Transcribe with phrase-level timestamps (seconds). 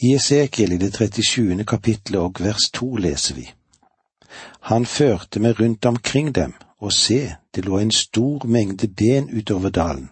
[0.00, 1.64] I Esekiel i det 37.
[1.64, 3.48] kapittelet og vers to leser vi.
[4.70, 9.74] Han førte meg rundt omkring dem, og se, det lå en stor mengde ben utover
[9.74, 10.10] dalen,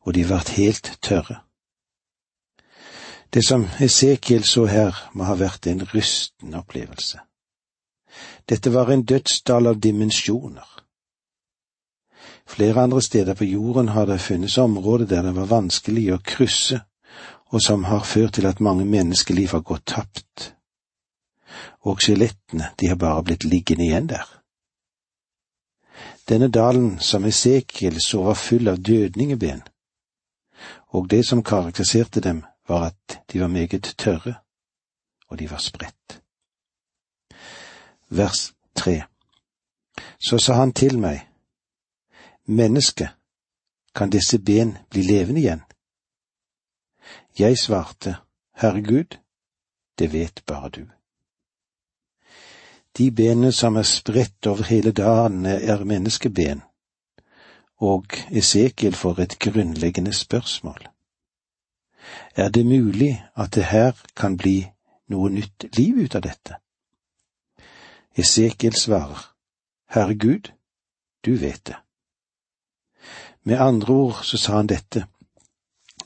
[0.00, 1.42] og de vart helt tørre.
[3.34, 7.20] Det som Esekiel så her, må ha vært en rystende opplevelse.
[8.48, 10.68] Dette var en dødsdal av dimensjoner.
[12.48, 16.80] Flere andre steder på jorden har det funnes områder der det var vanskelig å krysse,
[17.48, 20.54] og som har ført til at mange menneskeliv har gått tapt.
[21.80, 24.26] Og skjelettene, de har bare blitt liggende igjen der.
[26.28, 29.62] Denne dalen som Esekiel så var full av dødningeben,
[30.88, 34.34] og det som karakteriserte dem, var at de var meget tørre,
[35.28, 36.20] og de var spredt.
[38.08, 39.02] Vers tre.
[40.18, 41.24] Så sa han til meg,
[42.44, 43.10] Menneske,
[43.94, 45.62] kan disse ben bli levende igjen?
[47.38, 48.16] Jeg svarte,
[48.54, 49.18] Herregud,
[49.98, 50.86] det vet bare du.
[52.98, 56.62] De benene som er spredt over hele dalen, er menneskeben,
[57.76, 60.88] og Esekiel får et grunnleggende spørsmål.
[62.36, 64.66] Er det mulig at det her kan bli
[65.06, 66.58] noe nytt liv ut av dette?
[68.18, 69.30] Esekiel svarer,
[69.86, 70.50] Herre Gud,
[71.24, 71.76] du vet det.
[73.42, 75.06] Med andre ord så sa han dette,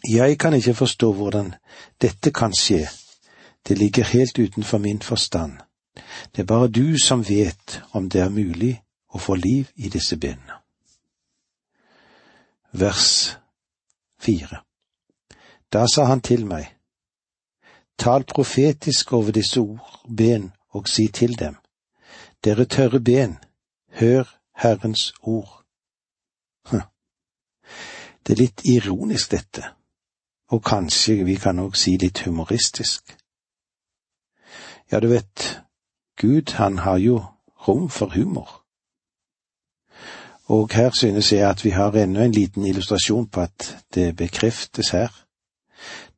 [0.08, 1.54] jeg kan ikke forstå hvordan
[2.02, 2.88] dette kan skje,
[3.68, 5.52] det ligger helt utenfor min forstand.
[6.36, 8.82] Det er bare du som vet om det er mulig
[9.14, 10.58] å få liv i disse benene.
[12.72, 13.36] Vers
[14.20, 14.62] fire.
[15.72, 16.66] Da sa han til meg,
[17.98, 21.56] tal profetisk over disse ord, ben, og si til dem,
[22.44, 23.36] dere tørre ben,
[23.92, 25.62] hør Herrens ord.
[28.22, 29.72] Det er litt ironisk, dette,
[30.52, 33.14] og kanskje vi kan òg si litt humoristisk.
[34.92, 35.62] Ja, du vet,
[36.20, 37.22] Gud, han har jo
[37.68, 38.58] rom for humor.
[40.44, 44.90] Og her synes jeg at vi har enda en liten illustrasjon på at det bekreftes
[44.90, 45.08] her.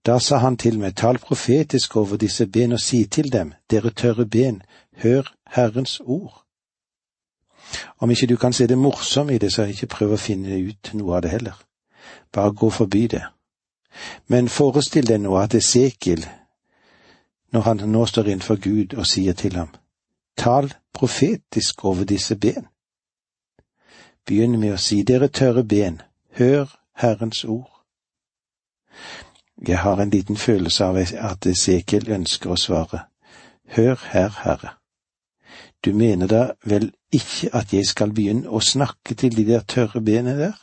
[0.07, 3.91] Da sa han til meg, tal profetisk over disse ben og si til dem, dere
[3.91, 4.63] tørre ben,
[4.97, 6.43] hør Herrens ord.
[7.99, 10.91] Om ikke du kan se det morsomme i det, så ikke prøv å finne ut
[10.95, 11.57] noe av det heller.
[12.33, 13.23] Bare gå forbi det.
[14.29, 16.25] Men forestill deg nå at Esekiel,
[17.53, 19.71] når han nå står innenfor Gud og sier til ham,
[20.37, 22.67] tal profetisk over disse ben.
[24.27, 26.01] Begynn med å si dere tørre ben,
[26.39, 27.71] hør Herrens ord.
[29.69, 33.05] Jeg har en liten følelse av at Esekiel ønsker å svare,
[33.77, 34.75] hør her, Herre.
[35.85, 40.01] Du mener da vel ikke at jeg skal begynne å snakke til de der tørre
[40.01, 40.57] benene der?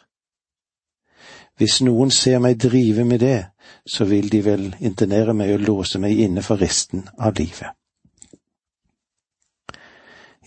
[1.61, 3.51] Hvis noen ser meg drive med det,
[3.85, 7.75] så vil de vel internere meg og låse meg inne for resten av livet.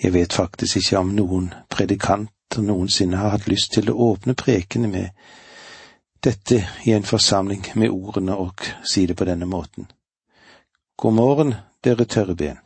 [0.03, 4.91] Jeg vet faktisk ikke om noen predikanter noensinne har hatt lyst til å åpne prekene
[4.91, 5.15] med
[6.27, 9.87] dette i en forsamling med ordene og si det på denne måten.
[10.99, 11.55] God morgen,
[11.85, 12.59] dere tørre ben.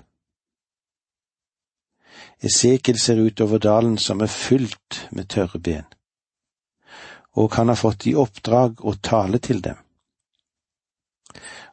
[2.41, 5.98] Esekiel ser utover dalen som er fylt med tørre ben
[7.39, 9.77] og han har fått i oppdrag å tale til dem.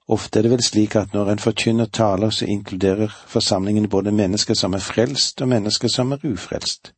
[0.08, 4.54] Ofte er det vel slik at når en forkynner taler, så inkluderer forsamlingen både mennesker
[4.54, 6.92] som er frelst og mennesker som er ufrelst.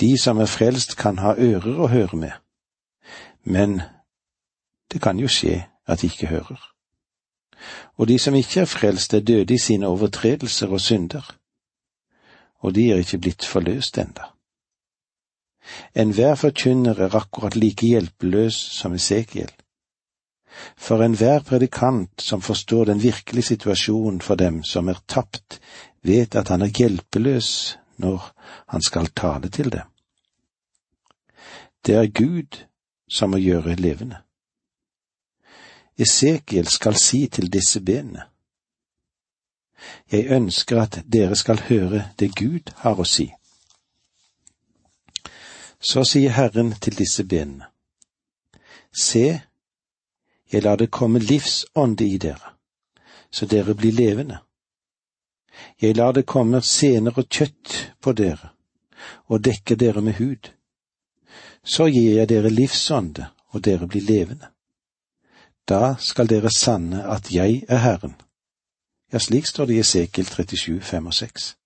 [0.00, 2.36] De som er frelst kan ha ører å høre med,
[3.44, 3.80] men
[4.92, 6.60] det kan jo skje at de ikke hører.
[7.96, 11.24] Og de som ikke er frelst, er døde i sine overtredelser og synder,
[12.60, 14.31] og de er ikke blitt forløst enda.
[15.94, 19.50] Enhver forkynner er akkurat like hjelpeløs som Esekiel.
[20.76, 25.60] For enhver predikant som forstår den virkelige situasjonen for dem som er tapt,
[26.02, 28.32] vet at han er hjelpeløs når
[28.68, 29.88] han skal tale til dem.
[31.86, 32.66] Det er Gud
[33.10, 34.16] som må gjøre levende.
[35.98, 38.22] Esekiel skal si til disse benene.
[40.12, 43.32] Jeg ønsker at dere skal høre det Gud har å si.
[45.82, 47.66] Så sier Herren til disse benene,
[48.92, 49.40] Se,
[50.52, 52.54] jeg lar det komme livsånde i dere,
[53.30, 54.38] så dere blir levende.
[55.80, 58.52] Jeg lar det komme sener og kjøtt på dere,
[59.26, 60.52] og dekker dere med hud.
[61.64, 64.52] Så gir jeg dere livsånde, og dere blir levende.
[65.68, 68.14] Da skal dere sanne at jeg er Herren.
[69.12, 71.56] Ja, slik står det i Esekiel 37, 5 og 6.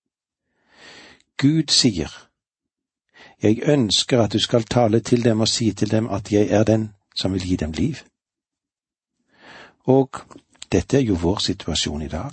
[1.38, 2.25] Gud sier,
[3.42, 6.64] jeg ønsker at du skal tale til dem og si til dem at jeg er
[6.64, 7.94] den som vil gi dem liv.
[9.84, 10.10] Og
[10.72, 12.32] Dette er jo vår situasjon i dag.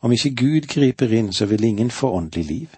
[0.00, 2.68] Om ikke Gud griper inn, så vil ingen få åndelig liv.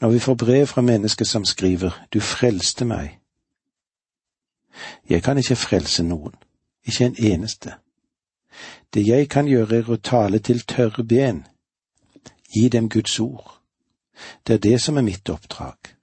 [0.00, 3.18] Når vi får brev fra mennesker som skriver Du frelste meg.
[5.08, 6.34] Jeg kan ikke frelse noen,
[6.84, 7.74] ikke en eneste.
[8.94, 11.46] Det jeg kan gjøre er å tale til tørre ben,
[12.54, 13.63] gi dem Guds ord.
[14.46, 15.94] Det er det som er mitt oppdrag.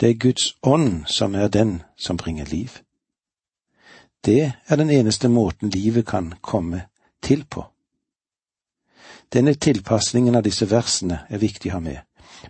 [0.00, 2.70] Det er Guds ånd som er den som bringer liv.
[4.24, 6.86] Det er den eneste måten livet kan komme
[7.22, 7.64] til på.
[9.32, 12.00] Denne tilpasningen av disse versene er viktig å ha med,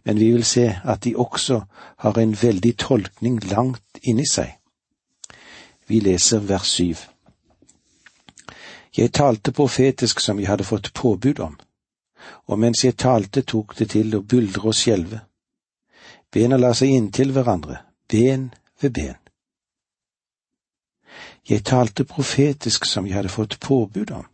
[0.04, 1.60] men vi vil se at de også
[2.04, 4.54] har en veldig tolkning langt inni seg.
[5.88, 7.06] Vi leser vers syv.
[8.96, 11.58] Jeg talte profetisk som jeg hadde fått påbud om,
[12.46, 15.20] og mens jeg talte tok det til å buldre og skjelve.
[16.32, 18.50] Bena la seg inntil hverandre, ben
[18.80, 19.16] ved ben.
[21.48, 24.26] Jeg talte profetisk som jeg hadde fått påbud om.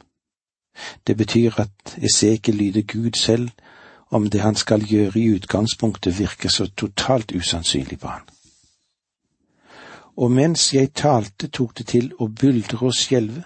[1.07, 3.51] Det betyr at Esekiel lyder Gud selv
[4.11, 8.27] om det han skal gjøre i utgangspunktet virker så totalt usannsynlig på han.
[10.17, 13.43] Og mens jeg talte, tok det til å buldre og skjelve.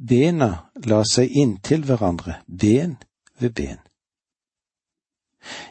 [0.00, 2.96] Bena la seg inntil hverandre, ben
[3.38, 3.80] ved ben.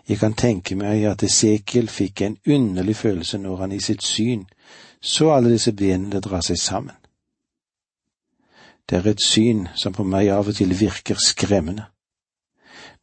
[0.07, 4.45] Jeg kan tenke meg at Esekiel fikk en underlig følelse når han i sitt syn
[5.01, 6.95] så alle disse benene dra seg sammen.
[8.89, 11.85] Det er et syn som på meg av og til virker skremmende,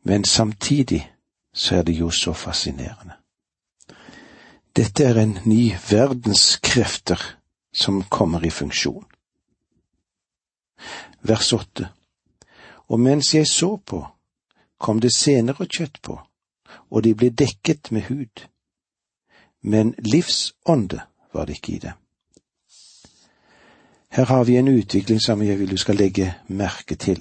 [0.02, 1.02] men samtidig
[1.55, 3.14] så er det jo så fascinerende.
[4.76, 7.22] Dette er en ny verdens krefter
[7.72, 9.06] som kommer i funksjon.
[11.28, 11.88] Vers åtte
[12.88, 14.06] Og mens jeg så på,
[14.78, 16.20] kom det senere kjøtt på,
[16.90, 18.44] og de ble dekket med hud.
[19.62, 21.00] Men livsånde
[21.34, 21.94] var det ikke i det.
[24.08, 27.19] Her har vi en utvikling som jeg vil du skal legge merke til.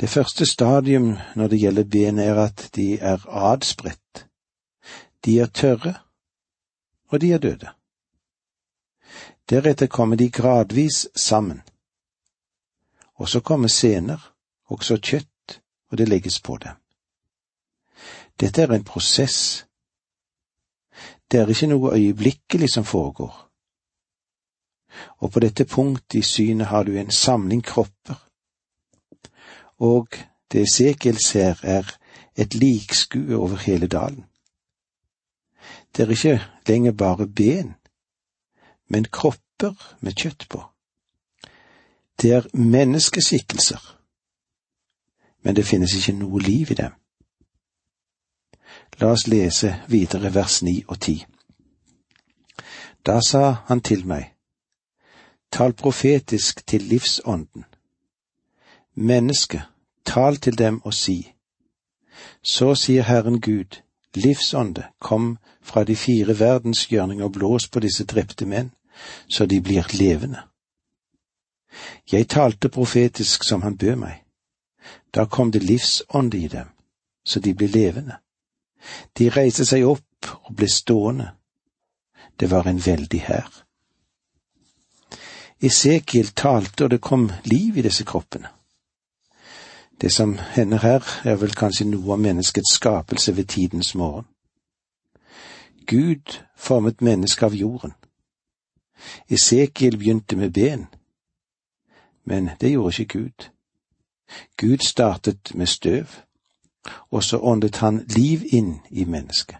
[0.00, 4.26] Det første stadium når det gjelder ben, er at de er adspredt.
[5.24, 5.94] De er tørre,
[7.08, 7.68] og de er døde.
[9.50, 11.62] Deretter kommer de gradvis sammen.
[13.18, 14.34] Og så kommer sener,
[14.70, 15.60] også kjøtt,
[15.90, 16.76] og det legges på dem.
[18.40, 19.66] Dette er en prosess.
[21.30, 23.34] Det er ikke noe øyeblikkelig som foregår.
[25.18, 28.22] Og på dette punktet i synet har du en samling kropper.
[29.78, 30.08] Og
[30.52, 31.98] det Esekiel ser, er
[32.36, 34.24] et likskue over hele dalen.
[35.96, 37.74] Det er ikke lenger bare ben,
[38.88, 40.62] men kropper med kjøtt på.
[42.22, 43.98] Det er menneskeskikkelser,
[45.42, 46.96] men det finnes ikke noe liv i dem.
[48.98, 51.14] La oss lese videre vers ni og ti.
[53.06, 54.34] Da sa han til meg,
[55.52, 57.64] tal profetisk til livsånden.
[58.94, 59.62] Menneske,
[60.04, 61.32] tal til dem og si,
[62.42, 63.78] så sier Herren Gud,
[64.14, 68.74] livsånde, kom fra de fire verdenshjørninger og blås på disse drepte menn,
[69.28, 70.42] så de blir levende.
[72.12, 74.24] Jeg talte profetisk som han bød meg.
[75.14, 76.68] Da kom det livsånd i dem,
[77.24, 78.18] så de ble levende.
[79.18, 81.32] De reiste seg opp og ble stående.
[82.40, 83.64] Det var en veldig hær.
[85.60, 88.48] Esekiel talte, og det kom liv i disse kroppene.
[90.00, 94.28] Det som hender her, er vel kanskje noe av menneskets skapelse ved tidens morgen.
[95.86, 97.94] Gud formet mennesket av jorden.
[99.28, 100.86] Esekiel begynte med ben,
[102.28, 103.48] men det gjorde ikke Gud.
[104.60, 106.20] Gud startet med støv
[107.10, 109.56] og så åndet han liv inn i mennesket.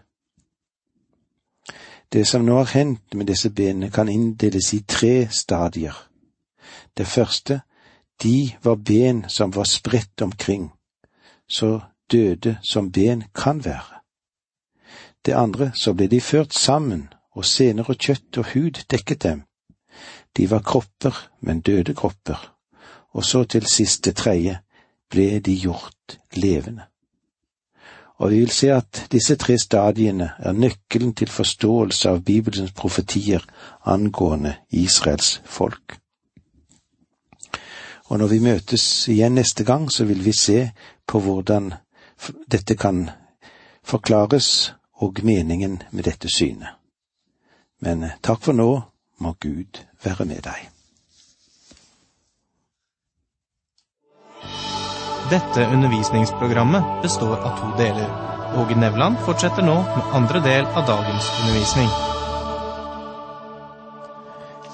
[2.13, 5.93] Det som nå har hendt med disse benene, kan inndeles i tre stadier.
[6.97, 7.61] Det første,
[8.23, 10.71] de var ben som var spredt omkring,
[11.47, 11.79] så
[12.11, 14.01] døde som ben kan være.
[15.25, 19.43] Det andre, så ble de ført sammen, og senere kjøtt og hud dekket dem.
[20.37, 22.58] De var kropper, men døde kropper.
[23.13, 24.59] Og så til sist det tredje,
[25.09, 26.89] ble de gjort levende
[28.19, 33.45] og vi vil se at disse tre stadiene er nøkkelen til forståelse av Bibelens profetier
[33.87, 35.95] angående Israels folk.
[38.09, 40.71] Og når vi møtes igjen neste gang, så vil vi se
[41.07, 41.71] på hvordan
[42.51, 43.09] dette kan
[43.83, 46.75] forklares og meningen med dette synet.
[47.79, 48.81] Men takk for nå,
[49.19, 50.78] må Gud være med deg.
[55.29, 58.09] Dette undervisningsprogrammet består av to deler.
[58.57, 61.89] Åge Nevland fortsetter nå med andre del av dagens undervisning.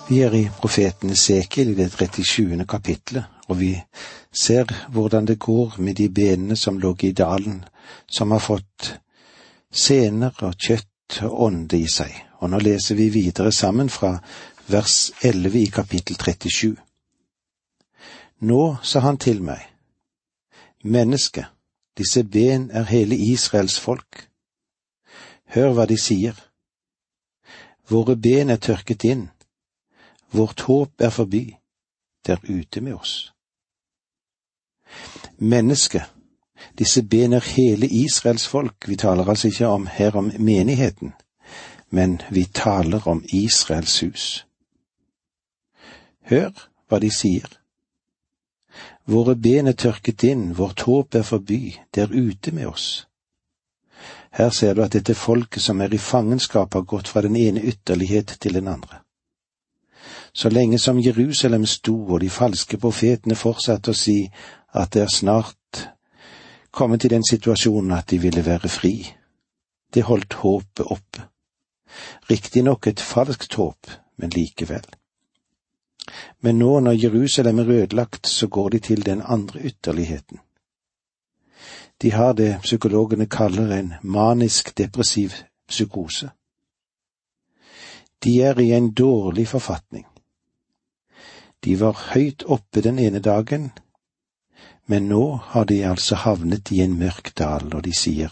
[0.08, 2.64] Vi er i profeten Esekiel i det 37.
[2.68, 3.74] kapitlet, og vi
[4.32, 7.66] ser hvordan det går med de benene som lå i dalen,
[8.08, 8.94] som har fått
[9.72, 12.16] sener og kjøtt og ånde i seg.
[12.40, 14.16] Og nå leser vi videre sammen fra
[14.72, 16.76] vers 11 i kapittel 37.
[18.40, 19.75] Nå sa han til meg,
[20.86, 21.46] menneske,
[21.98, 24.30] disse ben er hele Israels folk.
[25.56, 26.36] Hør hva de sier.
[27.90, 29.30] Våre ben er tørket inn
[30.36, 31.58] Vårt håp er forbi,
[32.26, 33.34] det er ute med oss.
[35.38, 36.04] Menneske,
[36.78, 41.14] disse ben er hele Israels folk, vi taler altså ikke om her om menigheten,
[41.90, 44.48] men vi taler om Israels hus.
[46.22, 46.52] Hør
[46.90, 47.48] hva de sier.
[49.06, 53.06] Våre ben er tørket inn, vårt håp er forbi, det er ute med oss.
[54.36, 57.62] Her ser du at dette folket som er i fangenskap har gått fra den ene
[57.62, 59.02] ytterlighet til den andre.
[60.34, 64.18] Så lenge som Jerusalem sto og de falske profetene fortsatte å si
[64.74, 65.86] at det er snart
[66.76, 68.98] kommet i den situasjonen at de ville være fri.
[69.94, 71.30] Det holdt håpet oppe.
[72.30, 74.84] Riktignok et falskt håp, men likevel.
[76.40, 80.40] Men nå når Jerusalem er ødelagt, så går de til den andre ytterligheten.
[82.02, 85.32] De har det psykologene kaller en manisk depressiv
[85.68, 86.30] psykose.
[88.24, 90.06] De er i en dårlig forfatning.
[91.64, 93.72] De var høyt oppe den ene dagen,
[94.86, 98.30] men nå har de altså havnet i en mørk dal, og de sier,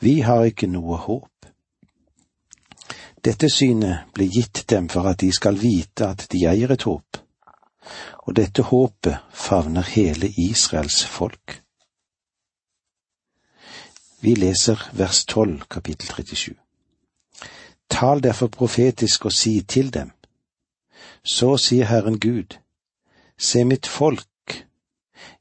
[0.00, 1.29] Vi har ikke noe håp.
[3.20, 7.18] Dette synet ble gitt dem for at de skal vite at de eier et håp,
[8.24, 11.58] og dette håpet favner hele Israels folk.
[14.24, 16.56] Vi leser vers 12, kapittel 37.
[17.90, 20.10] Tal derfor profetisk og si til dem,
[21.24, 22.56] så sier Herren Gud,
[23.36, 24.26] se mitt folk,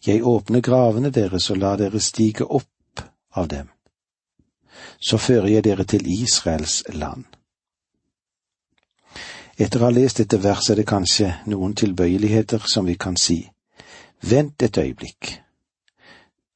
[0.06, 3.72] jeg åpner gravene deres og lar dere stige opp av dem.
[5.00, 7.39] Så fører jeg dere til Israels land.
[9.60, 13.42] Etter å ha lest dette verset er det kanskje noen tilbøyeligheter som vi kan si.
[14.24, 15.34] Vent et øyeblikk.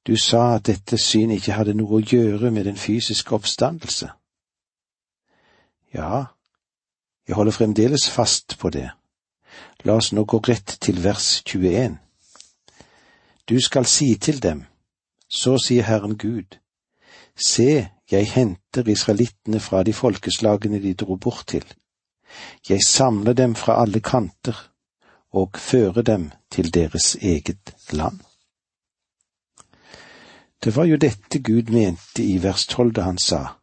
[0.07, 4.07] Du sa at dette synet ikke hadde noe å gjøre med den fysiske oppstandelse.
[5.93, 6.23] Ja,
[7.27, 8.89] jeg holder fremdeles fast på det.
[9.83, 11.99] La oss nå gå rett til vers 21.
[13.49, 14.63] Du skal si til dem,
[15.27, 16.55] så sier Herren Gud,
[17.35, 21.63] se, jeg henter israelittene fra de folkeslagene de dro bort til.
[22.69, 24.57] Jeg samler dem fra alle kanter
[25.33, 28.19] og fører dem til deres eget land.
[30.63, 33.57] Det var jo dette Gud mente i vers tolv da han sa,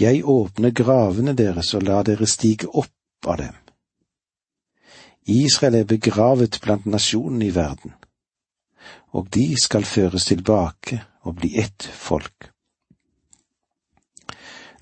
[0.00, 3.54] Jeg åpner gravene deres og lar dere stige opp av dem.
[5.26, 7.94] Israel er begravet blant nasjonene i verden,
[9.12, 12.53] og de skal føres tilbake og bli ett folk.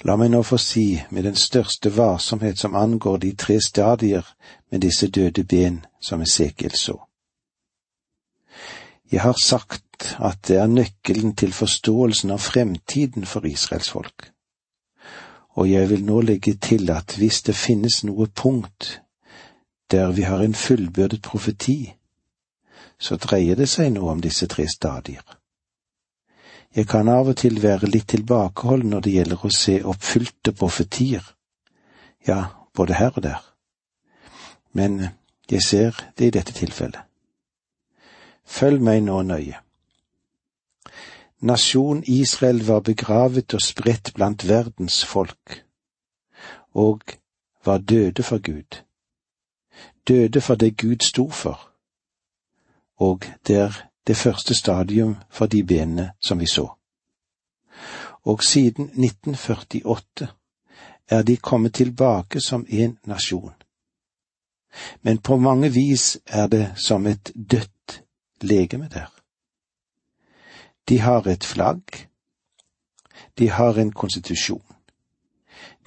[0.03, 4.27] La meg nå få si med den største varsomhet som angår de tre stadier
[4.71, 6.97] med disse døde ben som Esekiel så.
[9.13, 14.33] Jeg har sagt at det er nøkkelen til forståelsen av fremtiden for Israels folk,
[15.55, 19.03] og jeg vil nå legge til at hvis det finnes noe punkt
[19.91, 21.93] der vi har en fullbyrdet profeti,
[22.99, 25.23] så dreier det seg nå om disse tre stadier.
[26.75, 31.25] Jeg kan av og til være litt tilbakeholden når det gjelder å se oppfylte profetier,
[32.27, 32.39] ja,
[32.75, 33.41] både her og der,
[34.73, 35.03] men
[35.51, 37.03] jeg ser det i dette tilfellet.
[38.45, 39.59] Følg meg nå nøye.
[41.43, 45.61] Nasjon Israel var begravet og spredt blant verdens folk,
[46.73, 47.03] og
[47.67, 48.83] var døde for Gud
[50.09, 51.71] døde for det Gud sto for,
[52.97, 56.69] og det er det første stadium for de benene som vi så.
[58.23, 60.29] Og siden 1948
[61.09, 63.53] er de kommet tilbake som en nasjon.
[65.03, 68.03] Men på mange vis er det som et dødt
[68.41, 69.13] legeme der.
[70.89, 72.09] De har et flagg,
[73.39, 74.65] de har en konstitusjon,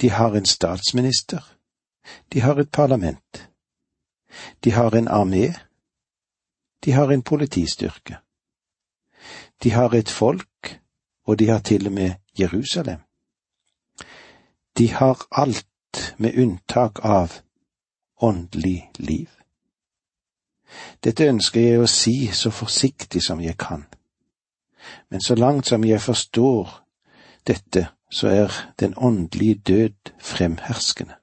[0.02, 1.56] de har en statsminister,
[2.34, 3.50] de har et parlament.
[4.64, 5.54] De har en armé.
[6.86, 8.18] De har en politistyrke.
[9.64, 10.82] De har et folk,
[11.26, 13.00] og de har til og med Jerusalem.
[14.78, 17.32] De har alt med unntak av
[18.22, 19.30] åndelig liv.
[21.04, 23.86] Dette ønsker jeg å si så forsiktig som jeg kan,
[25.10, 26.82] men så langt som jeg forstår
[27.48, 31.16] dette, så er den åndelige død fremherskende.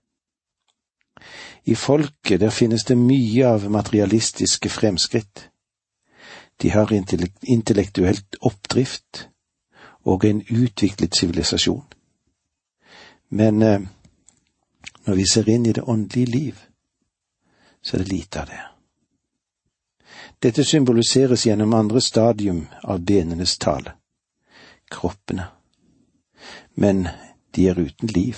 [1.65, 5.52] I folket der finnes det mye av materialistiske fremskritt.
[6.63, 6.93] De har
[7.43, 9.29] intellektuelt oppdrift
[10.05, 11.85] og en utviklet sivilisasjon.
[13.29, 13.81] Men eh,
[15.07, 16.61] når vi ser inn i det åndelige liv,
[17.83, 18.61] så er det lite av det.
[20.43, 23.95] Dette symboliseres gjennom andre stadium av benenes tale,
[24.91, 25.49] kroppene.
[26.75, 27.09] Men
[27.55, 28.37] de er uten liv.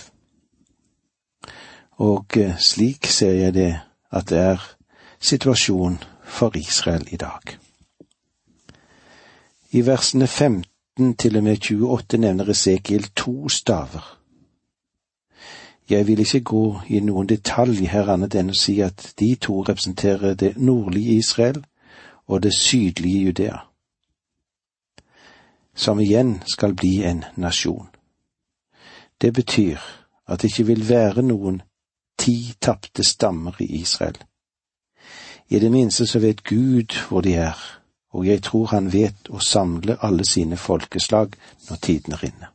[2.00, 3.72] Og eh, slik ser jeg det
[4.10, 4.64] at det er
[5.20, 7.58] situasjonen for Israel i dag.
[9.74, 14.20] I versene 15 til og med 28 nevner Esekiel to staver.
[15.90, 19.64] Jeg vil ikke gå i noen detalj her annet enn å si at de to
[19.66, 21.58] representerer det nordlige Israel
[22.26, 23.58] og det sydlige Judea,
[25.74, 27.90] som igjen skal bli en nasjon.
[29.20, 29.82] Det betyr
[30.26, 31.62] at det ikke vil være noen
[32.18, 34.22] ti tapte stammer i Israel.
[35.50, 37.58] I det minste så vet Gud hvor de er,
[38.14, 41.34] og jeg tror han vet å samle alle sine folkeslag
[41.68, 42.50] når tiden er inne.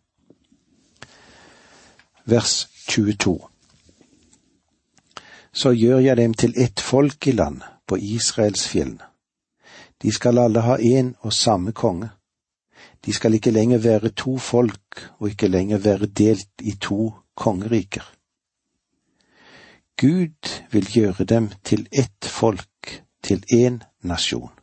[2.24, 3.36] Vers 22
[5.52, 9.04] Så gjør jeg dem til ett folk i land på Israels fjellene.
[10.02, 12.10] De skal alle ha én og samme konge.
[13.06, 18.06] De skal ikke lenger være to folk og ikke lenger være delt i to kongeriker.
[20.00, 24.59] Gud vil gjøre dem til ett folk, til én nasjon.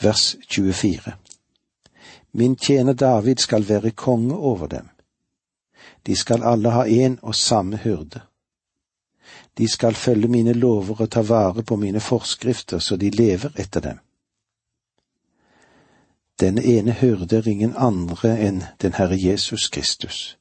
[0.00, 1.12] Vers 24
[2.30, 4.88] Min tjener David skal være konge over dem.
[6.06, 8.20] De skal alle ha én og samme hyrde.
[9.58, 13.80] De skal følge mine lover og ta vare på mine forskrifter så de lever etter
[13.80, 13.98] dem.
[16.40, 20.38] Denne ene hyrde er ingen andre enn den Herre Jesus Kristus.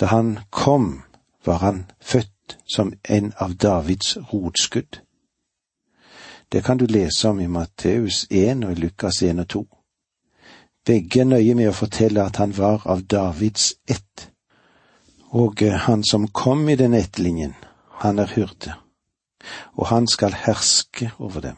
[0.00, 1.02] Da han kom,
[1.44, 5.04] var han født som en av Davids rotskudd.
[6.52, 9.64] Det kan du lese om i Matteus 1 og i Lukas 1 og 2.
[10.86, 14.28] Begge er nøye med å fortelle at han var av Davids ett.
[15.32, 17.54] Og eh, han som kom i den ettlinjen,
[18.04, 18.74] han er hyrde,
[19.74, 21.56] og han skal herske over dem.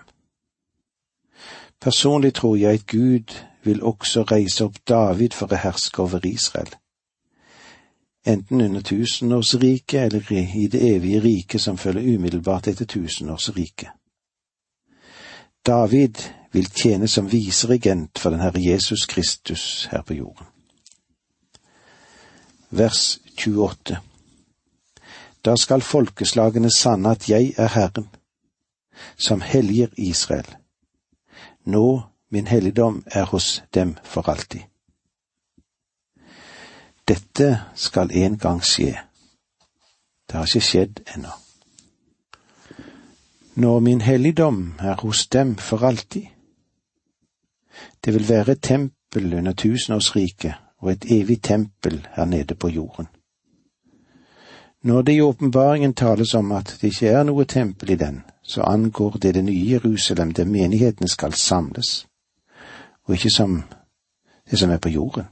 [1.80, 6.70] Personlig tror jeg at Gud vil også reise opp David for å herske over Israel.
[8.26, 13.90] Enten under tusenårsriket eller i det evige riket som følger umiddelbart etter tusenårsriket.
[15.66, 20.46] David vil tjene som viseregent for den Herre Jesus Kristus her på jorden.
[22.70, 23.98] Vers 28
[25.44, 28.08] Da skal folkeslagene sanne at jeg er Herren,
[29.16, 30.56] som helliger Israel
[31.66, 34.60] nå min helligdom er hos dem for alltid.
[37.08, 38.98] Dette skal en gang skje.
[40.26, 41.45] Det har ikke skjedd ennå.
[43.56, 46.22] Når min helligdom er hos dem for alltid.
[48.04, 53.06] Det vil være et tempel under tusenårsriket og et evig tempel her nede på jorden.
[54.82, 58.62] Når det i åpenbaringen tales om at det ikke er noe tempel i den, så
[58.62, 62.06] angår det det nye Jerusalem, der menighetene skal samles,
[63.04, 63.62] og ikke som
[64.50, 65.24] det som er på jorden.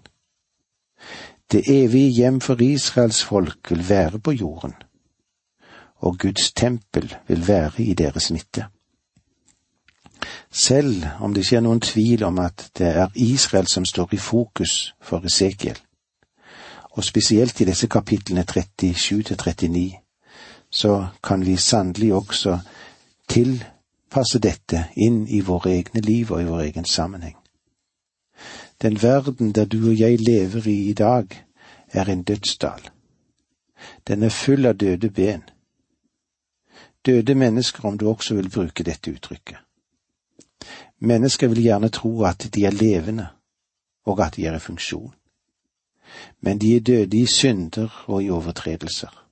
[1.53, 4.73] Det evige hjem for Israels folk vil være på jorden,
[6.05, 8.67] og Guds tempel vil være i deres midte.
[10.53, 14.21] Selv om det ikke er noen tvil om at det er Israel som står i
[14.21, 15.79] fokus for Esekiel,
[16.91, 19.93] og spesielt i disse kapitlene 37 til 39,
[20.71, 22.59] så kan vi sannelig også
[23.29, 27.37] tilpasse dette inn i våre egne liv og i vår egen sammenheng.
[28.83, 31.27] Den verden der du og jeg lever i i dag,
[31.93, 32.91] er en dødsdal.
[34.09, 35.43] Den er full av døde ben.
[37.07, 39.57] Døde mennesker, om du også vil bruke dette uttrykket.
[40.99, 43.27] Mennesker vil gjerne tro at de er levende,
[44.05, 45.15] og at de er i funksjon.
[46.41, 49.25] Men de er døde i synder og i overtredelser.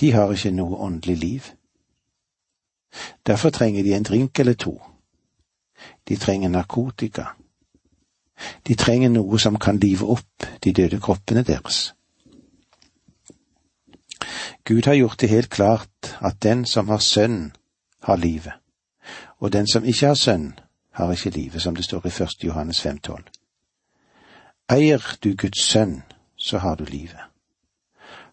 [0.00, 1.42] De har ikke noe åndelig liv.
[3.26, 4.82] Derfor trenger de en drink eller to.
[6.08, 7.24] De trenger narkotika.
[8.68, 11.92] De trenger noe som kan live opp de døde kroppene deres.
[14.64, 17.52] Gud har gjort det helt klart at den som har sønn,
[18.02, 18.52] har livet,
[19.38, 20.58] og den som ikke har sønn,
[20.92, 22.44] har ikke livet, som det står i 1.
[22.44, 23.22] Johannes 5,12.
[24.70, 26.02] Eier du Guds sønn,
[26.36, 27.20] så har du livet.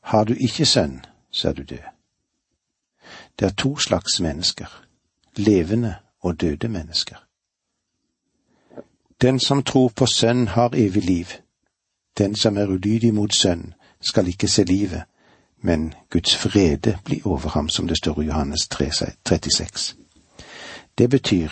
[0.01, 1.87] Har du ikke sønn, så er du død.
[3.39, 4.85] Det er to slags mennesker,
[5.35, 7.15] levende og døde mennesker.
[9.21, 11.25] Den som tror på Sønn har evig liv.
[12.17, 15.03] Den som er ulydig mot Sønn, skal ikke se livet,
[15.61, 18.91] men Guds frede blir over ham, som det står i Johannes 3,
[19.27, 19.95] 36.
[20.97, 21.49] Det betyr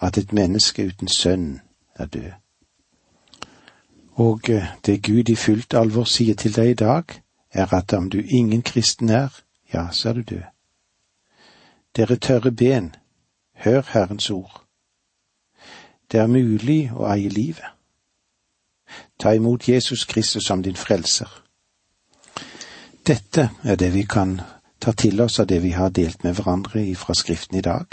[0.00, 1.60] at et menneske uten sønn
[1.94, 2.30] er død.
[4.10, 7.04] Og eh, det Gud i fullt alvor sier til deg i dag,
[7.52, 9.28] er at om du ingen kristen er,
[9.74, 10.42] ja, så er du død.
[11.96, 12.94] Dere tørre ben,
[13.54, 14.64] hør Herrens ord.
[16.12, 17.66] Det er mulig å eie livet.
[19.18, 21.39] Ta imot Jesus Kristus som din frelser.
[23.06, 24.40] Dette er det vi kan
[24.80, 27.86] ta til oss av det vi har delt med hverandre fra Skriften i dag.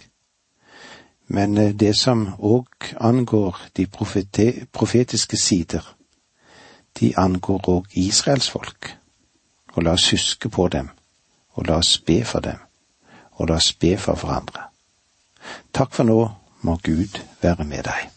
[1.28, 5.84] Men eh, det som òg angår de profetiske sider,
[7.00, 8.94] de angår òg israelsfolk.
[9.78, 10.90] Og la oss huske på dem,
[11.54, 12.58] og la oss be for dem,
[13.38, 14.72] og la oss be for hverandre.
[15.74, 16.20] Takk for nå,
[16.62, 18.10] må Gud være med deg.